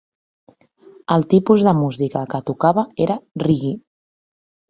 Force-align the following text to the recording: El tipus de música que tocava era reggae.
El 1.15 1.25
tipus 1.33 1.65
de 1.67 1.73
música 1.81 2.23
que 2.33 2.41
tocava 2.49 2.85
era 3.07 3.19
reggae. 3.47 3.77